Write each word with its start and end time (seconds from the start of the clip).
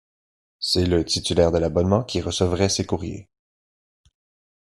C'est 0.57 0.87
le 0.87 1.05
titulaire 1.05 1.51
de 1.51 1.59
l'abonnement 1.59 2.03
qui 2.03 2.21
recevrait 2.21 2.69
ces 2.69 2.87
courriers. 2.87 3.29